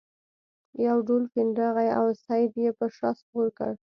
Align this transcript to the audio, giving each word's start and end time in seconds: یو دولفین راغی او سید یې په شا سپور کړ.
یو 0.87 0.97
دولفین 1.09 1.49
راغی 1.59 1.89
او 1.99 2.07
سید 2.25 2.51
یې 2.63 2.71
په 2.79 2.85
شا 2.95 3.09
سپور 3.19 3.47
کړ. 3.57 3.71